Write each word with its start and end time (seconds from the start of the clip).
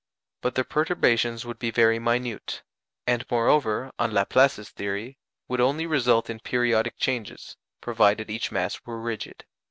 But 0.41 0.55
their 0.55 0.63
perturbations 0.63 1.45
would 1.45 1.59
be 1.59 1.69
very 1.69 1.99
minute, 1.99 2.63
and 3.05 3.23
moreover, 3.29 3.91
on 3.99 4.11
Laplace's 4.11 4.71
theory, 4.71 5.19
would 5.47 5.61
only 5.61 5.85
result 5.85 6.27
in 6.27 6.39
periodic 6.39 6.97
changes, 6.97 7.55
provided 7.81 8.27
each 8.27 8.51
mass 8.51 8.81
were 8.83 8.99
rigid. 8.99 9.45